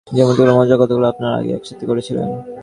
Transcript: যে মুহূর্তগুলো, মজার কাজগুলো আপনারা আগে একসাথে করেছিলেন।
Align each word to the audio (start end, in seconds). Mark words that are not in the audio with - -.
যে 0.07 0.21
মুহূর্তগুলো, 0.23 0.53
মজার 0.57 0.77
কাজগুলো 0.77 1.07
আপনারা 1.07 1.35
আগে 1.37 1.51
একসাথে 1.53 1.85
করেছিলেন। 1.85 2.29